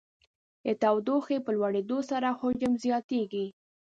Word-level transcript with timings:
د 0.65 0.67
تودوخې 0.81 1.37
په 1.45 1.49
لوړېدو 1.57 1.97
سره 2.11 2.27
حجم 2.39 2.73
زیاتیږي. 2.83 3.45